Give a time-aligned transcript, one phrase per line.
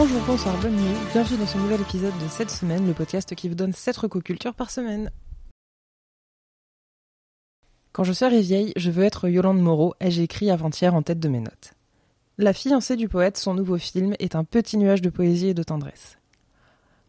[0.00, 3.50] Bonjour, bonsoir, bonne nuit, bienvenue dans ce nouvel épisode de cette semaine, le podcast qui
[3.50, 5.10] vous donne 7 recocultures par semaine.
[7.92, 11.28] Quand je serai vieille, je veux être Yolande Moreau, ai-je écrit avant-hier en tête de
[11.28, 11.74] mes notes.
[12.38, 15.62] La fiancée du poète, son nouveau film, est un petit nuage de poésie et de
[15.62, 16.16] tendresse.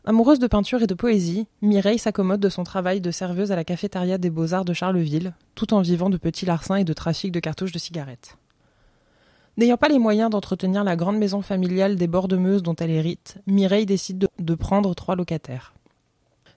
[0.04, 3.64] Amoureuse de peinture et de poésie, Mireille s'accommode de son travail de serveuse à la
[3.64, 7.40] cafétéria des Beaux-Arts de Charleville, tout en vivant de petits larcins et de trafic de
[7.40, 8.36] cartouches de cigarettes.
[9.58, 13.86] N'ayant pas les moyens d'entretenir la grande maison familiale des bords dont elle hérite, Mireille
[13.86, 15.74] décide de, prendre trois locataires.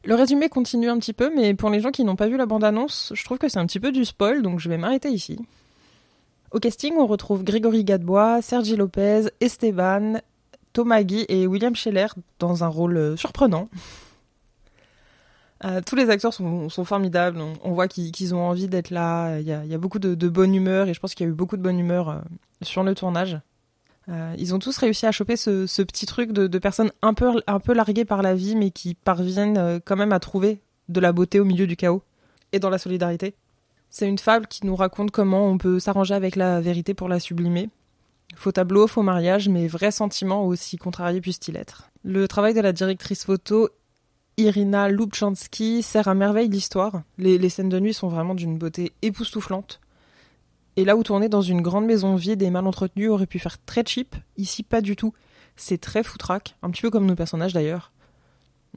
[0.05, 2.47] Le résumé continue un petit peu, mais pour les gens qui n'ont pas vu la
[2.47, 5.39] bande-annonce, je trouve que c'est un petit peu du spoil, donc je vais m'arrêter ici.
[6.53, 10.21] Au casting, on retrouve Grégory Gadebois, Sergi Lopez, Esteban,
[10.73, 12.09] Thomas Guy et William Scheller
[12.39, 13.69] dans un rôle euh, surprenant.
[15.65, 19.53] Euh, tous les acteurs sont, formidables, on, voit qu'ils ont envie d'être là, il y,
[19.53, 21.79] a, beaucoup de, bonne humeur et je pense qu'il y a eu beaucoup de bonne
[21.79, 22.19] humeur euh,
[22.61, 23.39] sur le tournage.
[24.11, 28.05] Euh, ils ont tous réussi à choper ce, petit truc de, personnes un peu, larguées
[28.05, 31.67] par la vie mais qui parviennent quand même à trouver de la beauté au milieu
[31.67, 32.03] du chaos
[32.53, 33.35] et dans la solidarité.
[33.89, 37.21] C'est une fable qui nous raconte comment on peut s'arranger avec la vérité pour la
[37.21, 37.71] sublimer
[38.37, 41.91] Faux tableau, faux mariage, mais vrais sentiments aussi contrariés puissent-ils être.
[42.03, 43.71] Le travail de la directrice photo
[44.37, 47.03] Irina Lubchansky sert à merveille l'histoire.
[47.19, 49.81] Les, scènes de nuit sont vraiment d'une beauté époustouflante.
[50.77, 53.63] Et là où tourner dans une grande maison vide et mal entretenue aurait pu faire
[53.65, 55.15] très cheap, ici pas du tout.
[55.55, 57.93] C'est très foutraque, un petit peu comme nos personnages d'ailleurs.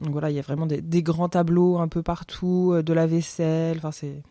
[0.00, 3.08] Donc voilà, il y a vraiment des, grands tableaux un peu partout, euh, de la
[3.08, 4.22] vaisselle, enfin c'est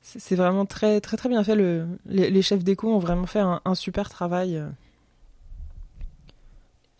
[0.00, 1.54] c'est vraiment très très très bien fait.
[1.54, 4.60] Le, les, chefs déco ont vraiment fait un, un super travail.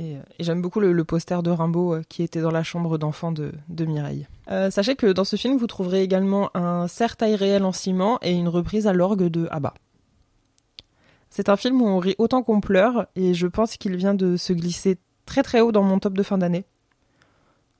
[0.03, 3.31] Et, et j'aime beaucoup le, poster de Rimbaud euh, qui était dans la chambre d'enfant
[3.31, 3.53] de,
[3.84, 4.27] Mireille.
[4.50, 8.19] Euh, sachez que dans ce film, vous trouverez également un cerf taille réel en ciment
[8.22, 9.75] et une reprise à l'orgue de Abba.
[11.31, 14.37] C'est un film où on rit autant qu'on pleure et je pense qu'il vient de
[14.37, 16.65] se glisser très très haut dans mon top de fin d'année.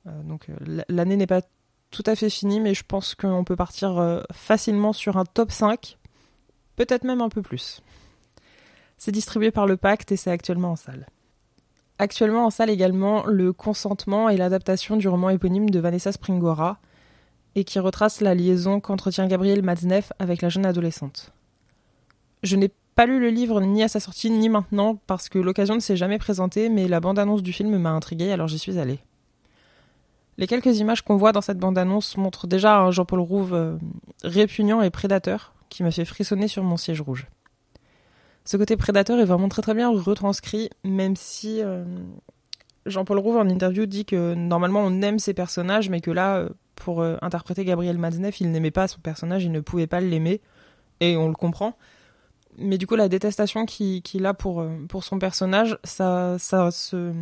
[0.07, 0.47] Euh, donc
[0.89, 1.43] l'année n'est pas
[1.91, 5.53] tout à fait fini, mais je pense qu'on peut partir euh, facilement sur un top
[5.53, 5.99] 5,
[6.77, 7.83] peut-être même un peu plus.
[8.97, 11.07] C'est distribué par le Pacte et c'est actuellement en salle.
[11.99, 16.79] Actuellement en salle également Le Consentement et l'adaptation du roman éponyme de Vanessa Springora,
[17.55, 21.33] et qui retrace la liaison qu'entretient Gabriel Matzneff avec la jeune adolescente.
[22.43, 25.75] Je n'ai pas lu le livre ni à sa sortie ni maintenant parce que l'occasion
[25.75, 29.01] ne s'est jamais présentée, mais la bande-annonce du film m'a intriguée alors j'y suis allée.
[30.39, 33.77] Les quelques images qu'on voit dans cette bande-annonce montrent déjà un Jean-Paul Rouve euh,
[34.25, 37.27] répugnant et prédateur qui m'a fait frissonner sur mon siège rouge.
[38.45, 41.85] Ce côté prédateur est vraiment très très bien retranscrit, même si euh,
[42.87, 46.49] Jean-Paul Rouve en interview dit que normalement on aime ses personnages, mais que là, euh,
[46.75, 50.41] pour euh, interpréter Gabriel Matzneff, il n'aimait pas son personnage, il ne pouvait pas l'aimer,
[51.01, 51.77] et on le comprend.
[52.59, 57.13] Mais du coup, la détestation qu'il qu a pour, pour son personnage, ça, ça, se,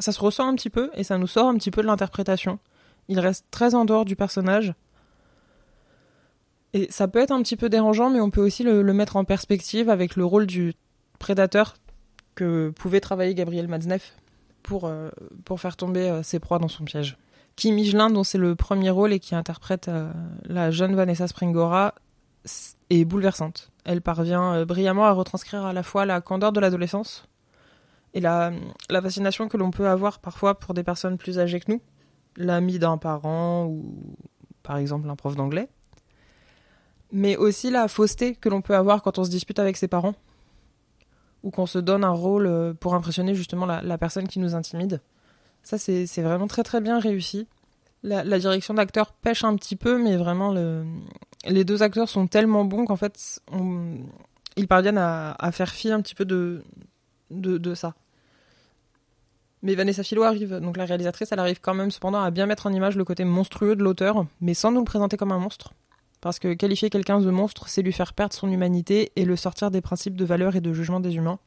[0.00, 2.58] ça se ressent un petit peu et ça nous sort un petit peu de l'interprétation.
[3.06, 4.74] Il reste très en dehors du personnage.
[6.74, 9.24] Et ça peut être un petit peu dérangeant, mais on peut aussi le, mettre en
[9.24, 10.74] perspective avec le rôle du
[11.18, 11.74] prédateur
[12.34, 14.14] que pouvait travailler Gabriel Matzneff
[14.62, 15.10] pour, euh,
[15.44, 17.18] pour faire tomber euh, ses proies dans son piège.
[17.56, 20.10] Kim Michelin, dont c'est le premier rôle et qui interprète euh,
[20.44, 21.94] la jeune Vanessa Springora,
[22.88, 23.70] est bouleversante.
[23.84, 27.28] Elle parvient brillamment à retranscrire à la fois la candeur de l'adolescence
[28.14, 28.52] et la,
[28.90, 31.80] la fascination que l'on peut avoir parfois pour des personnes plus âgées que nous,
[32.36, 33.94] l'ami d'un parent ou
[34.62, 35.68] par exemple un prof d'anglais,
[37.12, 40.14] mais aussi la fausseté que l'on peut avoir quand on se dispute avec ses parents
[41.42, 45.00] ou qu'on se donne un rôle euh, pour impressionner justement la, personne qui nous intimide.
[45.62, 47.46] Ça, c'est vraiment très très bien réussi.
[48.02, 50.84] La, direction d'acteur pêche un petit peu, mais vraiment, le,
[51.46, 53.40] les deux acteurs sont tellement bons qu'en fait,
[54.56, 56.62] ils parviennent à, à, faire fi un petit peu de,
[57.30, 57.94] de, de ça.
[59.62, 62.66] Mais Vanessa Philo arrive, donc la réalisatrice, elle arrive quand même cependant à bien mettre
[62.66, 65.74] en image le côté monstrueux de l'auteur, mais sans nous le présenter comme un monstre.
[66.22, 69.70] Parce que qualifier quelqu'un de monstre, c'est lui faire perdre son humanité et le sortir
[69.70, 71.40] des principes de valeur et de jugement des humains.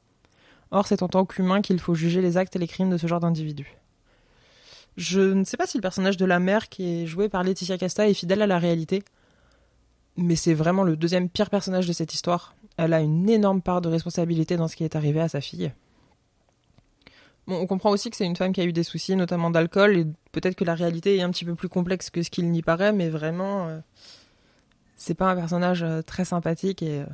[0.69, 3.07] Or, c'est en tant qu'humain qu'il faut juger les actes et les crimes de ce
[3.07, 3.77] genre d'individus.
[4.97, 7.77] Je ne sais pas si le personnage de la mère qui est joué par Laetitia
[7.77, 9.03] Casta est fidèle à la réalité,
[10.17, 12.53] mais c'est vraiment le deuxième pire personnage de cette histoire.
[12.75, 15.71] Elle a une énorme part de responsabilité dans ce qui est arrivé à sa fille.
[17.47, 19.97] Bon, on comprend aussi que c'est une femme qui a eu des soucis, notamment d'alcool,
[19.97, 22.61] et peut-être que la réalité est un petit peu plus complexe que ce qu'il n'y
[22.61, 23.79] paraît, mais vraiment, euh,
[25.05, 27.01] c'est pas un personnage euh, très sympathique et.
[27.01, 27.05] Euh,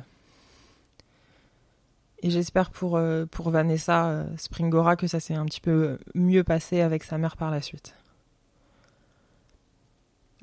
[2.22, 7.18] j'espère pour, euh, Vanessa Springora que ça s'est un petit peu mieux passé avec sa
[7.18, 7.94] mère par la suite.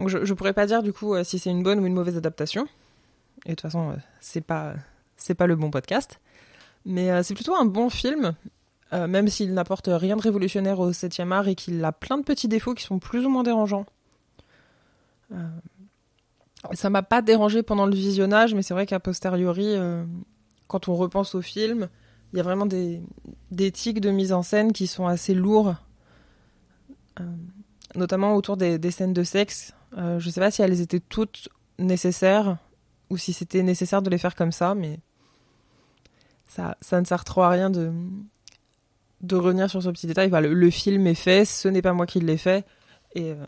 [0.06, 2.68] Je, je pourrais pas dire du coup si c'est une bonne ou une mauvaise adaptation.
[3.46, 4.76] Et de toute façon, c'est pas
[5.16, 6.20] c'est pas le bon podcast.
[6.86, 8.36] Mais c'est plutôt un bon film
[8.92, 12.48] même s'il n'apporte rien de révolutionnaire au 7e art et qu'il a plein de petits
[12.48, 13.86] défauts qui sont plus ou moins dérangeants.
[16.74, 19.76] Ça m'a pas dérangé pendant le visionnage, mais c'est vrai qu'à posteriori,
[20.68, 21.90] quand on repense au film,
[22.34, 23.02] il y a vraiment des,
[23.52, 25.76] des tics de mise en scène qui sont assez lourds,
[27.96, 29.74] notamment autour des, des, scènes de sexe.
[29.96, 32.58] je ne sais pas si elles étaient toutes nécessaires
[33.10, 35.00] ou si c'était nécessaire de les faire comme ça, mais
[36.48, 37.92] ça, ça ne sert trop à rien de,
[39.22, 40.30] de revenir sur ce petit détail.
[40.30, 42.66] le, film est fait, ce n'est pas moi qui l'ai fait,
[43.16, 43.46] et, euh,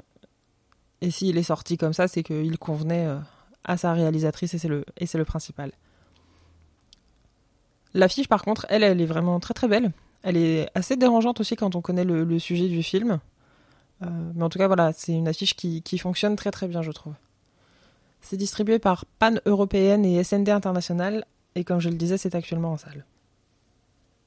[1.02, 3.18] et s'il est sorti comme ça, c'est qu'il convenait euh,
[3.64, 5.72] à sa réalisatrice, et c'est le, principal.
[7.94, 9.92] L'affiche, par contre, elle, elle est vraiment très très belle.
[10.24, 13.20] Elle est assez dérangeante aussi quand on connaît le, sujet du film.
[14.04, 16.82] Euh, mais en tout cas, voilà, c'est une affiche qui, qui fonctionne très très bien,
[16.82, 17.14] je trouve.
[18.22, 21.26] C'est distribué par Pan Européenne et SND International,
[21.56, 23.06] et comme je le disais, c'est actuellement en salle.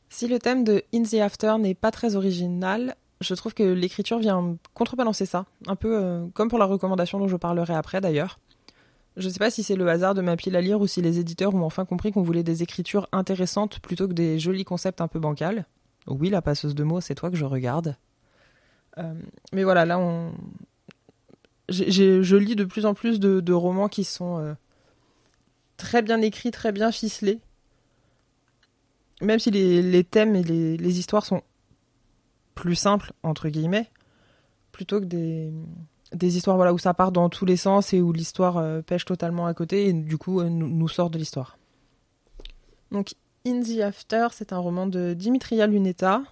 [0.08, 4.18] Si le thème de In the After n'est pas très original, je trouve que l'écriture
[4.18, 8.38] vient contrebalancer ça, un peu euh, comme pour la recommandation dont je parlerai après d'ailleurs.
[9.16, 11.00] Je ne sais pas si c'est le hasard de ma pile à lire ou si
[11.00, 15.00] les éditeurs ont enfin compris qu'on voulait des écritures intéressantes plutôt que des jolis concepts
[15.00, 15.66] un peu bancals.
[16.08, 17.96] Oui, la passeuse de mots, c'est toi que je regarde.
[18.98, 19.14] Euh,
[19.52, 20.32] mais voilà, là, on,
[21.68, 24.54] je lis de plus en plus de, romans qui sont euh,
[25.76, 27.40] très bien écrits, très bien ficelés.
[29.20, 31.42] Même si les, thèmes et les, histoires sont
[32.54, 33.90] plus simples, entre guillemets,
[34.72, 35.52] plutôt que des,
[36.36, 39.46] histoires voilà, où ça part dans tous les sens et où l'histoire euh, pêche totalement
[39.46, 41.58] à côté et du coup euh, nous, sort de l'histoire.
[42.90, 43.14] Donc,
[43.46, 46.22] In the After, c'est un roman de Dimitria Lunetta.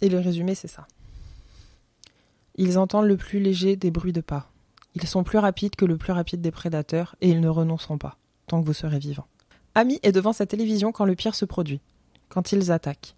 [0.00, 0.86] Et le résumé, c'est ça.
[2.56, 4.50] Ils entendent le plus léger des bruits de pas.
[4.94, 8.18] Ils sont plus rapides que le plus rapide des prédateurs et ils ne renonceront pas,
[8.46, 9.26] tant que vous serez vivant.
[9.74, 11.80] Ami est devant sa télévision quand le pire se produit,
[12.28, 13.14] quand ils attaquent.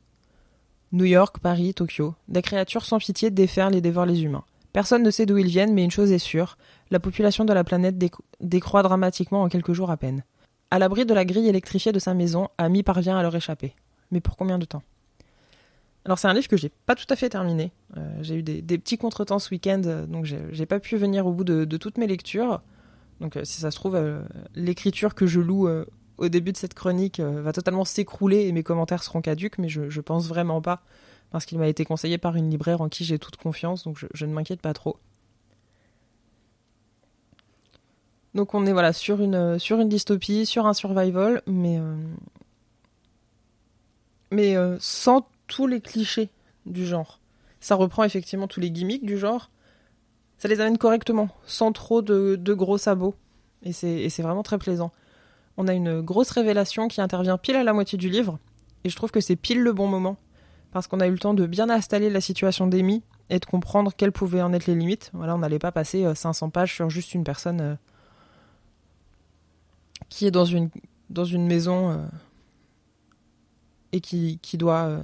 [0.93, 4.45] New York, Paris, Tokyo, des créatures sans pitié déferlent et dévorent les humains.
[4.73, 6.59] Personne ne sait d'où ils viennent, mais une chose est sûre,
[6.91, 7.97] la population de la planète
[8.41, 10.25] décroît dramatiquement en quelques jours à peine.
[10.73, 13.75] À l'abri de la grille électrifiée de sa maison, Ami parvient à leur échapper.
[14.11, 14.83] Mais pour combien de temps?
[16.05, 17.73] Alors c'est un livre que j'ai pas tout à fait terminé.
[17.97, 21.33] Euh, j'ai eu des, petits contretemps ce week-end, euh, donc j'ai pas pu venir au
[21.33, 22.63] bout de, toutes mes lectures.
[23.21, 24.01] Donc euh, si ça se trouve,
[24.55, 25.69] l'écriture que je loue
[26.21, 29.91] au début de cette chronique va totalement s'écrouler et mes commentaires seront caduques, mais je,
[29.91, 30.83] je pense vraiment pas,
[31.31, 34.27] parce qu'il m'a été conseillé par une libraire en qui j'ai toute confiance, donc je,
[34.27, 34.97] ne m'inquiète pas trop.
[38.35, 41.81] Donc on est voilà sur une sur une dystopie, sur un survival, mais
[44.31, 46.31] mais sans tous les clichés
[46.67, 47.21] du genre.
[47.61, 49.51] Ça reprend effectivement tous les gimmicks du genre.
[50.39, 53.15] Ça les amène correctement, sans trop de, gros sabots.
[53.63, 54.91] Et c'est vraiment très plaisant.
[55.57, 58.39] On a une grosse révélation qui intervient pile à la moitié du livre.
[58.85, 60.17] Et je trouve que c'est pile le bon moment.
[60.73, 63.93] Parce qu'on a eu le temps de bien installer la situation d'Amy et de comprendre
[63.97, 65.11] quelles pouvaient en être les limites.
[65.15, 67.75] Voilà, on n'allait pas passer 500 euh, pages sur juste une personne euh,
[70.09, 70.71] qui est dans une,
[71.47, 71.97] maison euh,
[73.93, 75.01] et qui, doit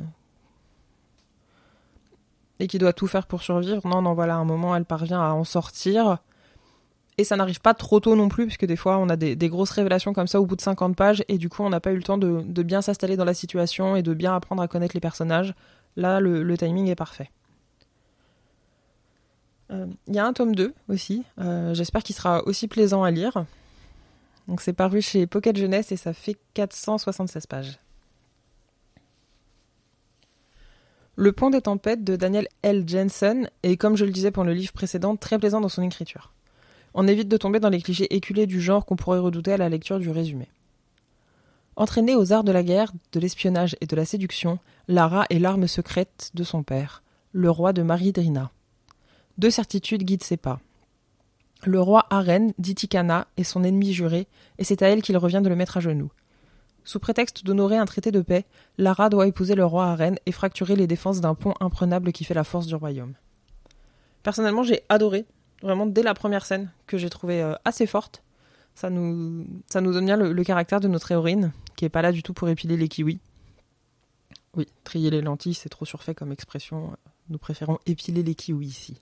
[2.58, 3.86] et qui doit tout faire pour survivre.
[3.86, 6.18] Non, non, voilà, un moment, elle parvient à en sortir.
[7.18, 9.70] Et ça n'arrive pas trop tôt non plus, puisque des fois, on a des, grosses
[9.70, 11.96] révélations comme ça au bout de 50 pages, et du coup, on n'a pas eu
[11.96, 15.00] le temps de, bien s'installer dans la situation et de bien apprendre à connaître les
[15.00, 15.54] personnages.
[15.96, 17.30] Là, le, timing est parfait.
[19.72, 23.10] Euh, il y a un tome 2 aussi, euh, j'espère qu'il sera aussi plaisant à
[23.10, 23.44] lire.
[24.46, 27.80] Donc c'est paru chez Pocket Jeunesse et ça fait 476 pages.
[31.16, 32.84] Le Pont des Tempêtes de Daniel L.
[32.86, 36.32] Jensen est, comme je le disais pour le livre précédent, très plaisant dans son écriture.
[36.98, 39.68] On évite de tomber dans les clichés éculés du genre qu'on pourrait redouter à la
[39.68, 40.48] lecture du résumé.
[41.76, 45.68] Entraînée aux arts de la guerre, de l'espionnage et de la séduction, Lara est l'arme
[45.68, 48.50] secrète de son père, le roi de Maridrina.
[49.36, 50.58] Deux certitudes guident ses pas.
[51.64, 54.26] Le roi Aren, dit Tikana, est son ennemi juré,
[54.56, 56.10] et c'est à elle qu'il revient de le mettre à genoux.
[56.84, 58.46] Sous prétexte d'honorer un traité de paix,
[58.78, 62.32] Lara doit épouser le roi à et fracturer les défenses d'un pont imprenable qui fait
[62.32, 63.12] la force du royaume.
[64.22, 65.26] Personnellement, j'ai adoré,
[65.62, 68.22] vraiment dès la première scène, que j'ai trouvé euh, assez forte.
[68.74, 72.12] Ça nous, ça nous donne bien le, caractère de notre héroïne, qui est pas là
[72.12, 73.20] du tout pour épiler les kiwis.
[74.54, 76.96] Oui, trier les lentilles, c'est trop surfait comme expression.
[77.30, 79.00] Nous préférons épiler les kiwis ici.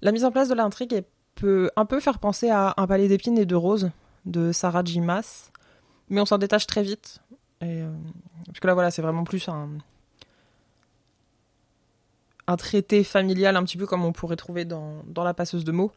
[0.00, 3.38] La mise en place de l'intrigue peut un peu faire penser à Un palais d'épines
[3.38, 3.90] et de roses
[4.24, 5.00] de Sarah J.
[5.00, 7.20] Mais on s'en détache très vite.
[7.60, 7.92] Et, euh,
[8.46, 9.68] parce que là, voilà, c'est vraiment plus un,
[12.46, 15.72] un traité familial, un petit peu comme on pourrait trouver dans, dans la passeuse de
[15.72, 15.92] mots.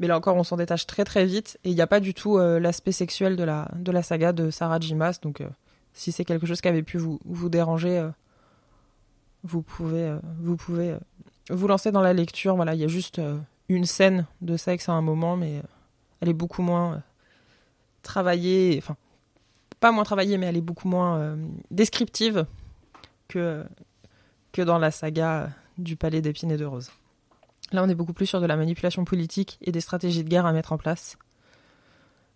[0.00, 1.58] Mais là encore, on s'en détache très très vite.
[1.64, 4.32] Et il n'y a pas du tout euh, l'aspect sexuel de la, de la saga
[4.32, 5.18] de Sarah Jimas.
[5.22, 5.48] Donc, euh,
[5.92, 8.08] si c'est quelque chose qui avait pu vous, vous déranger,
[9.44, 10.96] vous pouvez, vous pouvez
[11.50, 12.56] vous lancer dans la lecture.
[12.56, 13.20] Voilà, il y a juste
[13.68, 15.62] une scène de sexe à un moment, mais
[16.20, 17.02] elle est beaucoup moins
[18.02, 18.96] travaillée, enfin,
[19.80, 21.36] pas moins travaillée, mais elle est beaucoup moins
[21.70, 22.46] descriptive
[23.28, 23.64] que,
[24.52, 25.50] que dans la saga
[25.82, 26.90] du palais d'épines et de roses.
[27.72, 30.46] Là, on est beaucoup plus sur de la manipulation politique et des stratégies de guerre
[30.46, 31.16] à mettre en place.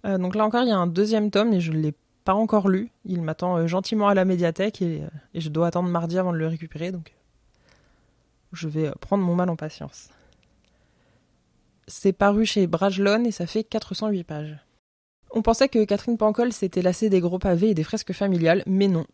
[0.05, 2.35] Euh, donc là encore, il y a un deuxième tome et je ne l'ai pas
[2.35, 2.91] encore lu.
[3.05, 6.33] Il m'attend euh, gentiment à la médiathèque et, euh, et, je dois attendre mardi avant
[6.33, 6.93] de le récupérer.
[6.93, 7.15] Donc
[8.53, 10.09] je vais prendre mon mal en patience.
[11.89, 14.59] C'est paru chez Brajlon et ça fait 408 pages.
[15.33, 18.89] On pensait que Catherine Pancol s'était lassée des gros pavés et des fresques familiales, mais
[18.89, 19.07] non.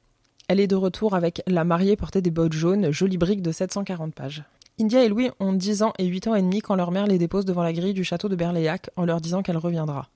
[0.48, 4.14] Elle est de retour avec La mariée portée des bottes jaunes, jolie brique de 740
[4.14, 4.44] pages.
[4.80, 7.18] India et Louis ont 10 ans et 8 ans et demi quand leur mère les
[7.18, 10.08] dépose devant la grille du château de Berléac en leur disant qu'elle reviendra.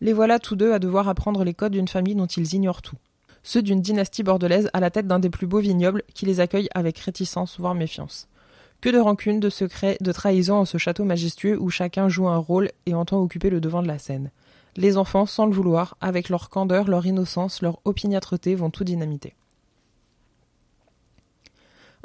[0.00, 2.96] Les voilà tous deux à devoir apprendre les codes d'une famille dont ils ignorent tout.
[3.42, 6.68] Ceux d'une dynastie bordelaise à la tête d'un des plus beaux vignobles qui les accueille
[6.74, 8.28] avec réticence voire méfiance.
[8.80, 12.36] Que de rancune, de secrets, de trahison en ce château majestueux où chacun joue un
[12.36, 14.30] rôle et entend occuper le devant de la scène.
[14.76, 19.34] Les enfants, sans le vouloir, avec leur candeur, leur innocence, leur opiniâtreté, vont tout dynamiter.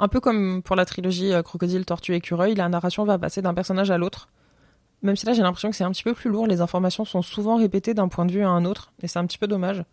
[0.00, 3.54] Un peu comme pour la trilogie euh, Crocodile, Tortue, Écureuil, la narration va passer d'un
[3.54, 4.28] personnage à l'autre.
[5.02, 7.22] Même si là j'ai l'impression que c'est un petit peu plus lourd, les informations sont
[7.22, 9.84] souvent répétées d'un point de vue à un autre, et c'est un petit peu dommage.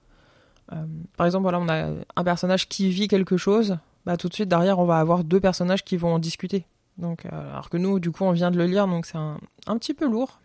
[0.73, 4.33] Euh, par exemple, voilà, on a un personnage qui vit quelque chose, bah tout de
[4.33, 6.65] suite derrière on va avoir deux personnages qui vont en discuter.
[6.97, 9.37] Donc, euh, alors que nous, du coup, on vient de le lire, donc c'est un,
[9.67, 10.39] un, petit peu lourd.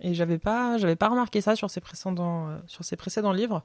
[0.00, 3.64] Et j'avais pas, pas remarqué ça sur sur ces précédents livres.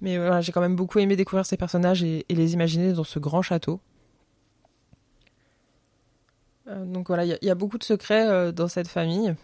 [0.00, 3.18] Mais voilà, j'ai quand même beaucoup aimé découvrir ces personnages et, les imaginer dans ce
[3.18, 3.80] grand château.
[6.68, 9.34] Euh, donc voilà, il y, a beaucoup de secrets euh, dans cette famille.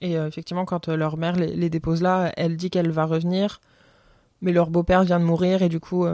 [0.00, 3.60] Et euh, effectivement, quand leur mère les, dépose là, elle dit qu'elle va revenir,
[4.40, 6.06] mais leur beau-père vient de mourir et du coup,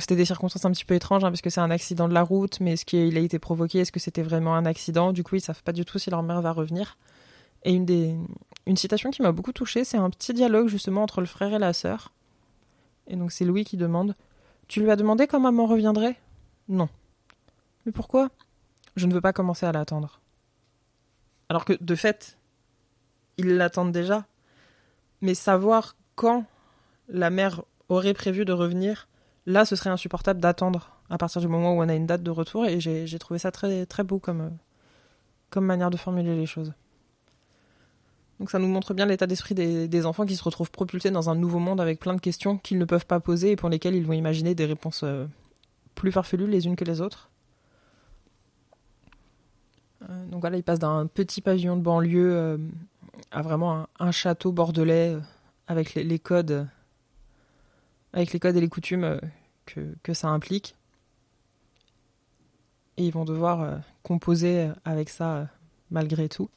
[0.00, 2.22] c'était des circonstances un petit peu étranges hein, parce que c'est un accident de la
[2.22, 3.78] route, mais est-ce qu'il a été provoqué?
[3.80, 5.12] Est-ce que c'était vraiment un accident?
[5.12, 6.98] Du coup, ils savent pas du tout si leur mère va revenir.
[7.64, 8.14] Et une, des,
[8.66, 11.58] une citation qui m'a beaucoup touchée, c'est un petit dialogue justement entre le frère et
[11.58, 12.12] la sœur.
[13.08, 14.14] Et donc c'est Louis qui demande
[14.68, 16.16] Tu lui as demandé quand maman reviendrait?
[16.68, 16.88] Non.
[17.84, 18.30] Mais pourquoi?
[18.96, 20.20] Je ne veux pas commencer à l'attendre.
[21.48, 22.38] Alors que de fait,
[23.38, 24.26] ils l'attendent déjà.
[25.20, 26.44] Mais savoir quand
[27.08, 29.08] la mère aurait prévu de revenir,
[29.46, 32.30] là ce serait insupportable d'attendre à partir du moment où on a une date de
[32.30, 32.66] retour.
[32.66, 34.50] Et j'ai trouvé ça très, très beau comme,
[35.50, 36.72] comme manière de formuler les choses.
[38.38, 41.34] Donc ça nous montre bien l'état d'esprit des, enfants qui se retrouvent propulsés dans un
[41.34, 44.04] nouveau monde avec plein de questions qu'ils ne peuvent pas poser et pour lesquelles ils
[44.04, 45.26] vont imaginer des réponses euh,
[45.94, 47.30] plus farfelues les unes que les autres.
[50.02, 52.58] Euh, donc voilà, ils passent d'un petit pavillon de banlieue euh,
[53.30, 55.16] à vraiment un, château bordelais
[55.66, 56.68] avec les, codes,
[58.16, 59.20] avec les codes et les coutumes
[59.66, 60.74] que, que, ça implique.
[62.96, 65.48] Et ils vont devoir composer avec ça
[65.90, 66.48] malgré tout.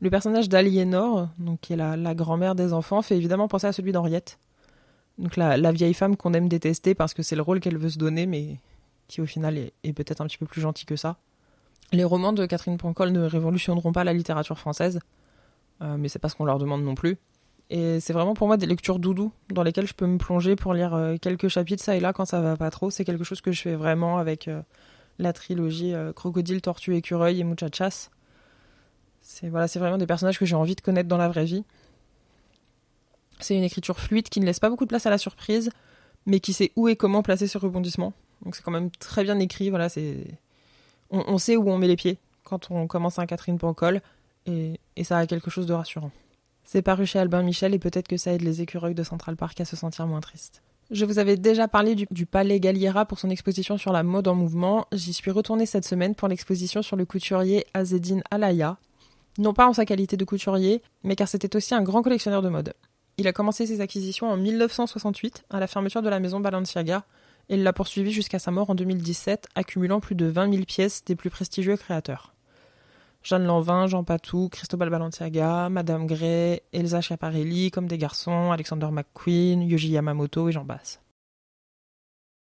[0.00, 1.28] Le personnage d'Aliénor,
[1.60, 4.38] qui est la, grand-mère des enfants, fait évidemment penser à celui d'Henriette.
[5.18, 7.98] Donc la, vieille femme qu'on aime détester parce que c'est le rôle qu'elle veut se
[7.98, 8.56] donner, mais
[9.08, 11.18] qui au final est, peut-être un petit peu plus gentil que ça.
[11.92, 15.00] Les romans de Catherine Pancol ne révolutionneront pas la littérature française,
[15.82, 17.18] euh, mais c'est pas ce qu'on leur demande non plus.
[17.70, 20.74] Et c'est vraiment pour moi des lectures doudou dans lesquelles je peux me plonger pour
[20.74, 22.90] lire euh, quelques chapitres ça et là quand ça va pas trop.
[22.90, 24.60] C'est quelque chose que je fais vraiment avec euh,
[25.20, 28.10] la trilogie Crocodile, Tortue, Écureuil et Muchachas.
[29.22, 31.64] C'est voilà, c'est vraiment des personnages que j'ai envie de connaître dans la vraie vie.
[33.38, 35.70] C'est une écriture fluide qui ne laisse pas beaucoup de place à la surprise,
[36.26, 38.12] mais qui sait où et comment placer ce rebondissement.
[38.44, 39.70] Donc c'est quand même très bien écrit.
[39.70, 39.88] Voilà,
[41.10, 44.00] on, sait où on met les pieds quand on commence un Catherine Pancol,
[44.46, 46.10] et ça a quelque chose de rassurant.
[46.72, 49.60] C'est paru chez Albin Michel et peut-être que ça aide les écureuils de Central Park
[49.60, 50.62] à se sentir moins tristes.
[50.92, 54.36] Je vous avais déjà parlé du, Palais Galliera pour son exposition sur la mode en
[54.36, 54.86] mouvement.
[54.92, 58.76] J'y suis retournée cette semaine pour l'exposition sur le couturier Azedine Alaya,
[59.36, 62.48] non pas en sa qualité de couturier, mais car c'était aussi un grand collectionneur de
[62.48, 62.72] mode.
[63.18, 67.02] Il a commencé ses acquisitions en 1968 à la fermeture de la maison Balenciaga
[67.48, 71.16] et l'a poursuivi jusqu'à sa mort en 2017, accumulant plus de 20 000 pièces des
[71.16, 72.32] plus prestigieux créateurs.
[73.22, 79.62] Jeanne Lanvin, Jean Patou, Cristobal Balenciaga, Madame Gray, Elsa Schiaparelli, comme des garçons, Alexander McQueen,
[79.62, 81.00] Yoji Yamamoto et Jean Bass.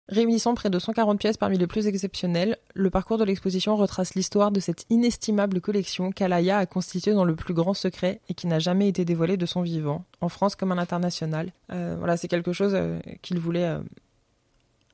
[0.09, 4.51] Réunissant près de 140 pièces parmi les plus exceptionnelles, le parcours de l'exposition retrace l'histoire
[4.51, 8.59] de cette inestimable collection qu'Alaya a constituée dans le plus grand secret et qui n'a
[8.59, 11.53] jamais été dévoilée de son vivant, en France comme à l'international.
[11.73, 13.81] Euh, voilà, c'est quelque chose euh, qu'il voulait euh,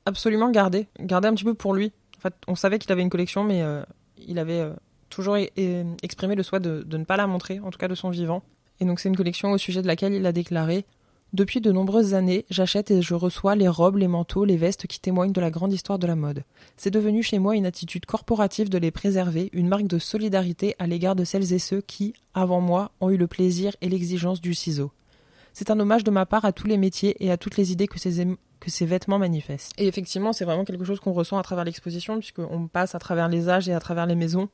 [0.05, 1.91] absolument garder, garder un petit peu pour lui.
[2.17, 3.65] En fait, on savait qu'il avait une collection, mais
[4.17, 4.69] il avait
[5.11, 5.37] toujours
[6.01, 8.41] exprimé le souhait de, ne pas la montrer, en tout cas de son vivant.
[8.79, 10.85] Et donc c'est une collection au sujet de laquelle il a déclaré
[11.33, 14.99] Depuis de nombreuses années, j'achète et je reçois les robes, les manteaux, les vestes qui
[14.99, 16.43] témoignent de la grande histoire de la mode.
[16.77, 20.87] C'est devenu chez moi une attitude corporative de les préserver, une marque de solidarité à
[20.87, 24.55] l'égard de celles et ceux qui, avant moi, ont eu le plaisir et l'exigence du
[24.55, 24.91] ciseau.
[25.53, 27.87] C'est un hommage de ma part à tous les métiers et à toutes les idées
[27.87, 28.25] que ces,
[28.59, 29.73] que ces vêtements manifestent.
[29.77, 33.27] Et effectivement, c'est vraiment quelque chose qu'on ressent à travers l'exposition, puisqu'on passe à travers
[33.27, 34.47] les âges et à travers les maisons.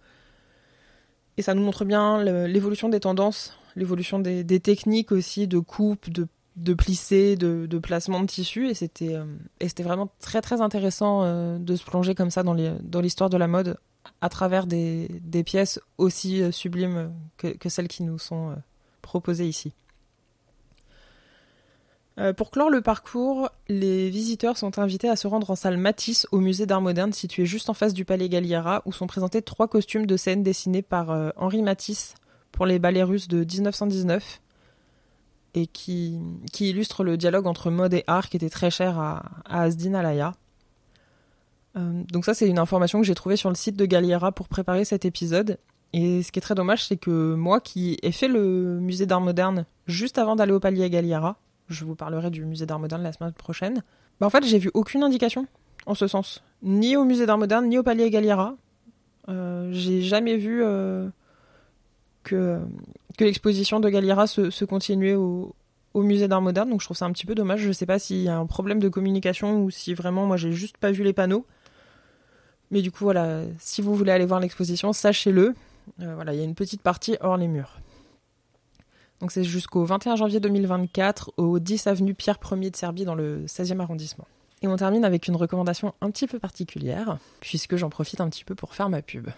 [1.37, 6.27] Et ça nous montre bien l'évolution des tendances, l'évolution des, techniques aussi de coupe, de
[6.55, 11.59] de plisser, de, de, placement de tissu, et c'était euh, vraiment très très intéressant euh,
[11.59, 13.77] de se plonger comme ça dans l'histoire de la mode
[14.21, 18.55] à travers des, des pièces aussi euh, sublimes que, que, celles qui nous sont
[19.03, 19.73] proposées ici.
[22.35, 26.39] Pour clore le parcours, les visiteurs sont invités à se rendre en salle Matisse au
[26.39, 30.07] musée d'art moderne situé juste en face du palais Galliera où sont présentés trois costumes
[30.07, 32.15] de scène dessinés par Henri Matisse
[32.51, 34.41] pour les ballets russes de 1919
[35.53, 36.19] et qui,
[36.51, 39.93] qui, illustre le dialogue entre mode et art qui était très cher à, à Asdin
[39.93, 40.33] Alaya.
[41.75, 44.47] Euh, donc ça c'est une information que j'ai trouvée sur le site de Galliera pour
[44.47, 45.57] préparer cet épisode.
[45.93, 49.21] Et ce qui est très dommage c'est que moi qui ai fait le musée d'art
[49.21, 53.11] moderne juste avant d'aller au palier Galliera, je vous parlerai du musée d'art moderne la
[53.11, 53.83] semaine prochaine,
[54.19, 55.47] bah en fait j'ai vu aucune indication
[55.85, 56.43] en ce sens.
[56.63, 58.55] Ni au musée d'art moderne, ni au palier Galliera.
[59.29, 61.07] Euh, j'ai jamais vu euh,
[62.23, 62.59] que
[63.19, 65.53] l'exposition de Galliera se, continuait au,
[65.95, 67.61] musée d'art moderne, donc je trouve ça un petit peu dommage.
[67.61, 70.37] Je ne sais pas s'il y a un problème de communication ou si vraiment moi
[70.37, 71.45] j'ai juste pas vu les panneaux.
[72.69, 75.55] Mais du coup voilà, si vous voulez aller voir l'exposition, sachez-le.
[76.01, 77.79] Euh, voilà, il y a une petite partie hors les murs.
[79.19, 83.45] Donc c'est jusqu'au 21 janvier 2024 au 10 avenue Pierre 1er de Serbie dans le
[83.45, 84.27] 16e arrondissement.
[84.61, 88.43] Et on termine avec une recommandation un petit peu particulière, puisque j'en profite un petit
[88.43, 89.29] peu pour faire ma pub.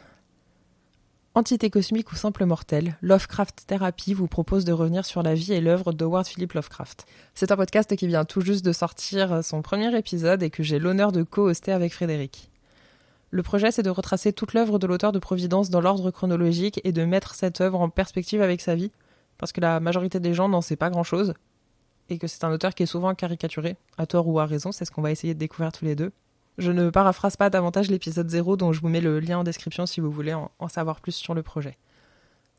[1.36, 5.62] Entité cosmique ou simple mortel, Lovecraft Therapy vous propose de revenir sur la vie et
[5.62, 7.06] l'œuvre d'Howard Philip Lovecraft.
[7.36, 10.80] C'est un podcast qui vient tout juste de sortir son premier épisode et que j'ai
[10.80, 12.50] l'honneur de co-hoster avec Frédéric.
[13.32, 16.92] Le projet, c'est de retracer toute l'œuvre de l'auteur de Providence dans l'ordre chronologique et
[16.92, 18.92] de mettre cette œuvre en perspective avec sa vie,
[19.40, 21.34] parce que la majorité des gens n'en sait pas grand-chose,
[22.10, 24.86] et que c'est un auteur qui est souvent caricaturé, à tort ou à raison, c'est
[24.86, 26.12] ce qu'on va essayer de découvrir tous les deux.
[26.58, 29.86] Je ne paraphrase pas davantage l'épisode 0 dont je vous mets le lien en description
[29.86, 31.78] si vous voulez en, savoir plus sur le projet.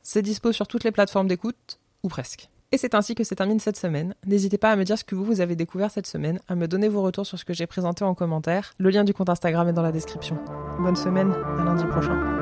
[0.03, 2.49] C'est dispo sur toutes les plateformes d'écoute, ou presque.
[2.73, 4.15] Et c'est ainsi que se termine cette semaine.
[4.25, 6.69] N'hésitez pas à me dire ce que vous, vous avez découvert cette semaine, à me
[6.69, 8.73] donner vos retours sur ce que j'ai présenté en commentaire.
[8.79, 10.39] Le lien du compte Instagram est dans la description.
[10.79, 12.40] Bonne semaine, à lundi prochain.